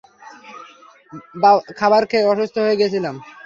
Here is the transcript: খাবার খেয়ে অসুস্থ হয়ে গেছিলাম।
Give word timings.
খাবার 1.79 2.03
খেয়ে 2.09 2.29
অসুস্থ 2.31 2.55
হয়ে 2.63 2.79
গেছিলাম। 2.81 3.15